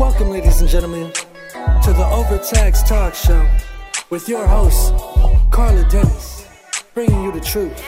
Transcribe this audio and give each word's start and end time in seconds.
Welcome, 0.00 0.30
ladies 0.30 0.62
and 0.62 0.70
gentlemen, 0.70 1.12
to 1.12 1.92
the 1.92 2.08
Overtax 2.10 2.82
Talk 2.84 3.14
Show 3.14 3.46
with 4.08 4.30
your 4.30 4.46
host, 4.46 4.94
Carla 5.50 5.86
Dennis, 5.90 6.48
bringing 6.94 7.22
you 7.22 7.30
the 7.30 7.40
truth. 7.40 7.78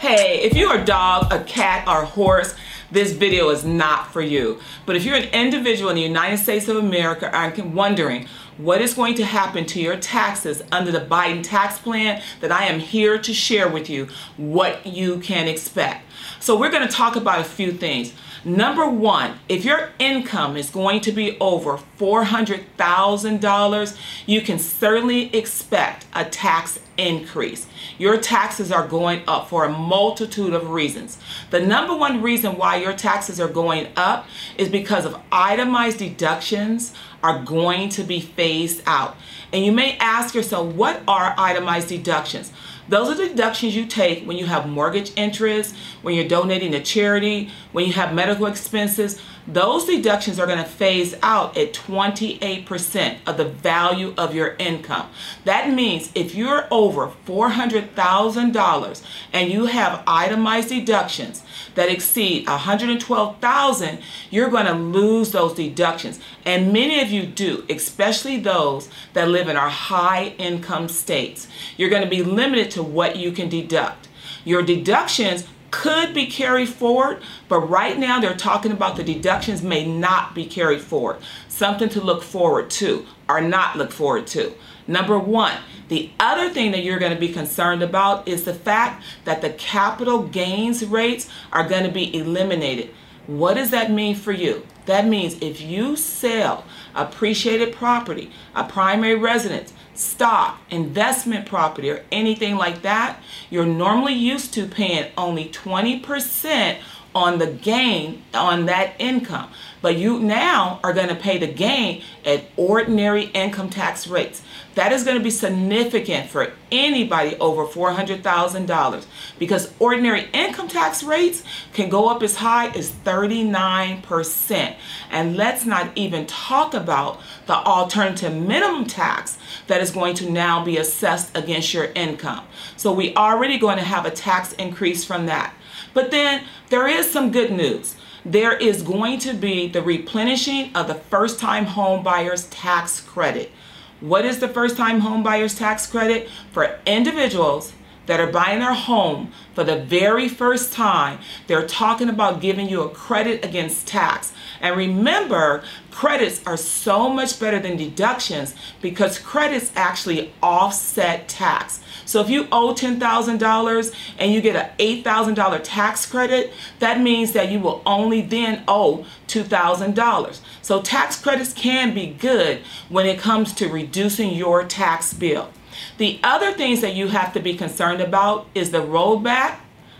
Hey, 0.00 0.40
if 0.42 0.56
you're 0.56 0.74
a 0.74 0.84
dog, 0.84 1.32
a 1.32 1.44
cat, 1.44 1.86
or 1.86 2.02
a 2.02 2.06
horse, 2.06 2.56
this 2.90 3.12
video 3.12 3.50
is 3.50 3.64
not 3.64 4.12
for 4.12 4.20
you. 4.20 4.58
But 4.84 4.96
if 4.96 5.04
you're 5.04 5.14
an 5.14 5.28
individual 5.32 5.88
in 5.90 5.94
the 5.94 6.02
United 6.02 6.38
States 6.38 6.66
of 6.66 6.78
America 6.78 7.32
and 7.32 7.72
wondering 7.72 8.26
what 8.58 8.80
is 8.80 8.94
going 8.94 9.14
to 9.14 9.24
happen 9.24 9.66
to 9.66 9.80
your 9.80 9.96
taxes 9.96 10.62
under 10.72 10.90
the 10.90 11.00
Biden 11.00 11.42
tax 11.42 11.78
plan, 11.78 12.22
that 12.40 12.52
I 12.52 12.64
am 12.64 12.80
here 12.80 13.18
to 13.18 13.34
share 13.34 13.68
with 13.68 13.90
you 13.90 14.08
what 14.36 14.86
you 14.86 15.20
can 15.20 15.48
expect. 15.48 16.04
So 16.40 16.58
we're 16.58 16.70
going 16.70 16.86
to 16.86 16.92
talk 16.92 17.16
about 17.16 17.40
a 17.40 17.44
few 17.44 17.72
things. 17.72 18.12
Number 18.44 18.86
one, 18.88 19.40
if 19.48 19.64
your 19.64 19.90
income 19.98 20.56
is 20.56 20.70
going 20.70 21.00
to 21.00 21.10
be 21.10 21.36
over 21.40 21.80
$400,000, 21.98 23.98
you 24.26 24.40
can 24.40 24.60
certainly 24.60 25.34
expect 25.34 26.06
a 26.14 26.24
tax 26.24 26.78
increase. 26.98 27.66
Your 27.98 28.16
taxes 28.18 28.72
are 28.72 28.86
going 28.86 29.22
up 29.26 29.48
for 29.48 29.64
a 29.64 29.70
multitude 29.70 30.52
of 30.52 30.70
reasons. 30.70 31.18
The 31.50 31.60
number 31.60 31.96
one 31.96 32.22
reason 32.22 32.56
why 32.56 32.76
your 32.76 32.92
taxes 32.92 33.40
are 33.40 33.48
going 33.48 33.88
up 33.96 34.26
is 34.56 34.68
because 34.68 35.04
of 35.04 35.20
itemized 35.30 35.98
deductions 35.98 36.94
are 37.22 37.42
going 37.42 37.88
to 37.90 38.02
be 38.02 38.20
phased 38.20 38.82
out. 38.86 39.16
And 39.52 39.64
you 39.64 39.72
may 39.72 39.96
ask 39.98 40.34
yourself, 40.34 40.74
what 40.74 41.02
are 41.08 41.34
itemized 41.38 41.88
deductions? 41.88 42.52
Those 42.88 43.08
are 43.08 43.14
the 43.14 43.28
deductions 43.28 43.74
you 43.74 43.86
take 43.86 44.24
when 44.24 44.36
you 44.36 44.46
have 44.46 44.68
mortgage 44.68 45.12
interest, 45.16 45.74
when 46.02 46.14
you're 46.14 46.28
donating 46.28 46.72
to 46.72 46.82
charity, 46.82 47.50
when 47.72 47.84
you 47.84 47.92
have 47.94 48.14
medical 48.14 48.46
expenses. 48.46 49.20
Those 49.48 49.84
deductions 49.84 50.40
are 50.40 50.46
going 50.46 50.58
to 50.58 50.64
phase 50.64 51.14
out 51.22 51.56
at 51.56 51.72
28% 51.72 53.18
of 53.26 53.36
the 53.36 53.44
value 53.44 54.12
of 54.18 54.34
your 54.34 54.56
income. 54.58 55.08
That 55.44 55.72
means 55.72 56.10
if 56.16 56.34
you're 56.34 56.66
over 56.70 57.12
$400,000 57.26 59.02
and 59.32 59.52
you 59.52 59.66
have 59.66 60.02
itemized 60.06 60.70
deductions 60.70 61.44
that 61.76 61.88
exceed 61.88 62.48
112,000, 62.48 63.98
you're 64.30 64.50
going 64.50 64.66
to 64.66 64.72
lose 64.72 65.30
those 65.30 65.54
deductions. 65.54 66.18
And 66.44 66.72
many 66.72 67.00
of 67.00 67.10
you 67.10 67.24
do, 67.24 67.64
especially 67.70 68.38
those 68.40 68.88
that 69.12 69.28
live 69.28 69.48
in 69.48 69.56
our 69.56 69.68
high 69.68 70.34
income 70.38 70.88
states. 70.88 71.46
You're 71.76 71.90
going 71.90 72.02
to 72.02 72.08
be 72.08 72.24
limited 72.24 72.72
to 72.72 72.82
what 72.82 73.16
you 73.16 73.30
can 73.30 73.48
deduct. 73.48 74.08
Your 74.44 74.62
deductions 74.62 75.44
could 75.76 76.14
be 76.14 76.24
carried 76.24 76.70
forward, 76.70 77.20
but 77.50 77.60
right 77.60 77.98
now 77.98 78.18
they're 78.18 78.34
talking 78.34 78.72
about 78.72 78.96
the 78.96 79.04
deductions 79.04 79.62
may 79.62 79.86
not 79.86 80.34
be 80.34 80.46
carried 80.46 80.80
forward. 80.80 81.18
Something 81.48 81.90
to 81.90 82.00
look 82.00 82.22
forward 82.22 82.70
to 82.70 83.04
or 83.28 83.42
not 83.42 83.76
look 83.76 83.92
forward 83.92 84.26
to. 84.28 84.54
Number 84.86 85.18
one, 85.18 85.58
the 85.88 86.10
other 86.18 86.48
thing 86.48 86.70
that 86.70 86.82
you're 86.82 86.98
going 86.98 87.12
to 87.12 87.20
be 87.20 87.28
concerned 87.28 87.82
about 87.82 88.26
is 88.26 88.44
the 88.44 88.54
fact 88.54 89.04
that 89.24 89.42
the 89.42 89.50
capital 89.50 90.22
gains 90.22 90.82
rates 90.82 91.28
are 91.52 91.68
going 91.68 91.84
to 91.84 91.92
be 91.92 92.16
eliminated. 92.16 92.88
What 93.26 93.54
does 93.54 93.68
that 93.70 93.90
mean 93.90 94.16
for 94.16 94.32
you? 94.32 94.66
That 94.86 95.06
means 95.06 95.36
if 95.40 95.60
you 95.60 95.96
sell 95.96 96.64
appreciated 96.94 97.74
property, 97.74 98.30
a 98.54 98.64
primary 98.64 99.16
residence, 99.16 99.72
stock, 99.94 100.60
investment 100.70 101.46
property, 101.46 101.90
or 101.90 102.04
anything 102.10 102.56
like 102.56 102.82
that, 102.82 103.20
you're 103.50 103.66
normally 103.66 104.14
used 104.14 104.54
to 104.54 104.66
paying 104.66 105.10
only 105.16 105.48
20% 105.48 106.78
on 107.16 107.38
the 107.38 107.46
gain 107.46 108.22
on 108.34 108.66
that 108.66 108.92
income. 108.98 109.50
But 109.80 109.96
you 109.96 110.20
now 110.20 110.80
are 110.84 110.92
going 110.92 111.08
to 111.08 111.14
pay 111.14 111.38
the 111.38 111.46
gain 111.46 112.02
at 112.26 112.44
ordinary 112.58 113.24
income 113.26 113.70
tax 113.70 114.06
rates. 114.06 114.42
That 114.74 114.92
is 114.92 115.02
going 115.02 115.16
to 115.16 115.24
be 115.24 115.30
significant 115.30 116.28
for 116.28 116.52
anybody 116.70 117.34
over 117.36 117.64
$400,000 117.64 119.06
because 119.38 119.72
ordinary 119.78 120.28
income 120.34 120.68
tax 120.68 121.02
rates 121.02 121.42
can 121.72 121.88
go 121.88 122.10
up 122.10 122.22
as 122.22 122.36
high 122.36 122.68
as 122.68 122.90
39%. 122.90 124.76
And 125.10 125.36
let's 125.36 125.64
not 125.64 125.92
even 125.96 126.26
talk 126.26 126.74
about 126.74 127.18
the 127.46 127.54
alternative 127.54 128.34
minimum 128.34 128.84
tax 128.84 129.38
that 129.66 129.80
is 129.80 129.90
going 129.90 130.14
to 130.16 130.30
now 130.30 130.64
be 130.64 130.76
assessed 130.78 131.36
against 131.36 131.74
your 131.74 131.86
income. 131.94 132.44
So 132.76 132.92
we 132.92 133.14
already 133.14 133.58
going 133.58 133.78
to 133.78 133.84
have 133.84 134.06
a 134.06 134.10
tax 134.10 134.52
increase 134.54 135.04
from 135.04 135.26
that. 135.26 135.54
But 135.94 136.10
then 136.10 136.44
there 136.68 136.86
is 136.86 137.10
some 137.10 137.30
good 137.30 137.50
news. 137.50 137.96
There 138.24 138.56
is 138.56 138.82
going 138.82 139.20
to 139.20 139.32
be 139.32 139.68
the 139.68 139.82
replenishing 139.82 140.74
of 140.74 140.88
the 140.88 140.94
first 140.94 141.38
time 141.38 141.64
home 141.64 142.02
buyers 142.02 142.46
tax 142.46 143.00
credit. 143.00 143.52
What 144.00 144.24
is 144.24 144.40
the 144.40 144.48
first 144.48 144.76
time 144.76 145.00
home 145.00 145.22
buyers 145.22 145.54
tax 145.54 145.86
credit? 145.86 146.28
For 146.52 146.78
individuals 146.86 147.72
that 148.06 148.20
are 148.20 148.30
buying 148.30 148.60
their 148.60 148.74
home 148.74 149.32
for 149.54 149.64
the 149.64 149.76
very 149.76 150.28
first 150.28 150.72
time, 150.72 151.18
they're 151.46 151.66
talking 151.66 152.08
about 152.08 152.40
giving 152.40 152.68
you 152.68 152.82
a 152.82 152.88
credit 152.88 153.44
against 153.44 153.86
tax. 153.86 154.32
And 154.60 154.76
remember, 154.76 155.62
credits 155.90 156.40
are 156.46 156.56
so 156.56 157.08
much 157.08 157.38
better 157.38 157.58
than 157.58 157.76
deductions 157.76 158.54
because 158.80 159.18
credits 159.18 159.70
actually 159.74 160.32
offset 160.42 161.28
tax. 161.28 161.80
So 162.04 162.20
if 162.20 162.30
you 162.30 162.46
owe 162.52 162.72
$10,000 162.72 163.94
and 164.18 164.32
you 164.32 164.40
get 164.40 164.56
an 164.56 164.70
$8,000 164.78 165.60
tax 165.64 166.06
credit, 166.06 166.52
that 166.78 167.00
means 167.00 167.32
that 167.32 167.50
you 167.50 167.58
will 167.58 167.82
only 167.84 168.20
then 168.20 168.62
owe 168.68 169.04
$2,000. 169.26 170.40
So 170.62 170.82
tax 170.82 171.20
credits 171.20 171.52
can 171.52 171.94
be 171.94 172.06
good 172.06 172.60
when 172.88 173.06
it 173.06 173.18
comes 173.18 173.52
to 173.54 173.68
reducing 173.68 174.34
your 174.34 174.64
tax 174.64 175.12
bill. 175.12 175.50
The 175.98 176.20
other 176.22 176.52
things 176.52 176.80
that 176.80 176.94
you 176.94 177.08
have 177.08 177.32
to 177.34 177.40
be 177.40 177.54
concerned 177.54 178.00
about 178.00 178.46
is 178.54 178.70
the 178.70 178.82
rollback 178.82 179.58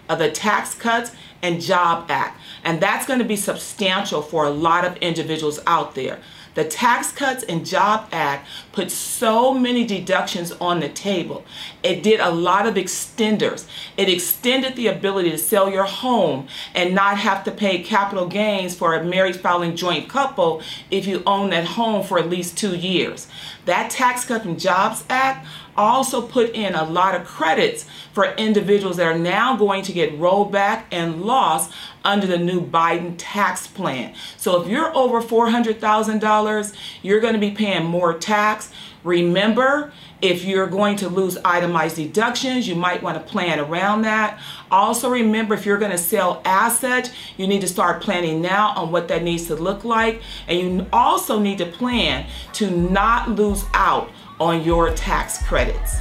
of 0.09 0.19
the 0.19 0.31
Tax 0.31 0.75
Cuts 0.75 1.12
and 1.42 1.60
Job 1.60 2.10
Act. 2.10 2.41
And 2.64 2.80
that's 2.80 3.06
going 3.06 3.19
to 3.19 3.24
be 3.24 3.36
substantial 3.36 4.22
for 4.22 4.44
a 4.44 4.50
lot 4.50 4.84
of 4.84 4.97
individuals 4.98 5.60
out 5.66 5.94
there. 5.94 6.20
The 6.56 6.64
Tax 6.64 7.12
Cuts 7.12 7.44
and 7.44 7.66
Job 7.66 8.08
Act 8.12 8.48
put 8.72 8.91
so 8.91 9.52
many 9.52 9.86
deductions 9.86 10.52
on 10.52 10.80
the 10.80 10.88
table. 10.88 11.44
It 11.82 12.02
did 12.02 12.19
a 12.19 12.30
lot 12.30 12.66
of 12.66 12.76
extenders. 12.76 13.69
It 13.98 14.08
extended 14.08 14.74
the 14.74 14.86
ability 14.86 15.30
to 15.32 15.38
sell 15.38 15.70
your 15.70 15.84
home 15.84 16.48
and 16.74 16.94
not 16.94 17.19
have 17.19 17.44
to 17.44 17.50
pay 17.50 17.82
capital 17.82 18.26
gains 18.26 18.74
for 18.74 18.94
a 18.94 19.04
married 19.04 19.36
filing 19.36 19.76
joint 19.76 20.08
couple 20.08 20.62
if 20.91 21.06
you 21.06 21.22
own 21.26 21.50
that 21.50 21.66
home 21.66 22.03
for 22.03 22.18
at 22.18 22.30
least 22.30 22.56
two 22.56 22.74
years. 22.74 23.28
That 23.66 23.91
Tax 23.91 24.24
Cuts 24.24 24.47
and 24.47 24.58
Jobs 24.58 25.04
Act 25.10 25.47
also 25.76 26.22
put 26.22 26.54
in 26.54 26.74
a 26.74 26.84
lot 26.84 27.14
of 27.14 27.26
credits 27.26 27.84
for 28.12 28.32
individuals 28.36 28.97
that 28.97 29.06
are 29.06 29.18
now 29.18 29.56
going 29.56 29.82
to 29.82 29.92
get 29.92 30.18
rolled 30.18 30.50
back 30.50 30.86
and 30.91 31.22
lost 31.26 31.72
under 32.04 32.26
the 32.26 32.38
new 32.38 32.64
Biden 32.64 33.14
tax 33.19 33.66
plan. 33.66 34.14
So 34.37 34.62
if 34.62 34.69
you're 34.69 34.97
over 34.97 35.20
$400,000, 35.20 36.75
you're 37.03 37.20
going 37.20 37.34
to 37.34 37.41
be 37.41 37.50
paying 37.50 37.84
more 37.84 38.14
tax. 38.14 38.72
Remember, 39.04 39.92
if 40.20 40.44
you're 40.44 40.66
going 40.66 40.97
to 40.97 41.09
lose 41.09 41.38
itemized 41.44 41.97
deductions, 41.97 42.66
you 42.66 42.75
might 42.75 43.03
want 43.03 43.16
to 43.19 43.32
plan 43.32 43.60
around 43.60 44.03
that. 44.03 44.41
Also 44.70 45.10
remember, 45.10 45.54
if 45.54 45.66
you're 45.66 45.78
going 45.78 45.92
to 45.92 45.98
sell 45.98 46.41
assets, 46.44 47.10
you 47.36 47.47
need 47.47 47.60
to 47.60 47.69
start 47.69 48.03
planning 48.03 48.41
now 48.41 48.70
on 48.70 48.91
what 48.91 49.09
that 49.09 49.22
needs 49.22 49.47
to 49.47 49.54
look 49.54 49.84
like. 49.84 50.22
And 50.48 50.59
you 50.59 50.86
also 50.92 51.38
need 51.38 51.59
to 51.59 51.66
plan 51.66 52.26
to 52.54 52.70
not 52.70 53.31
lose 53.31 53.65
out 53.75 54.10
on 54.41 54.65
your 54.65 54.92
tax 54.94 55.42
credits. 55.47 55.98